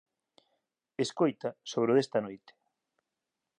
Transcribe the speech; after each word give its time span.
Escoita, 1.05 1.49
sobre 1.71 1.89
o 1.91 1.95
desta 1.97 2.19
noite... 2.25 2.51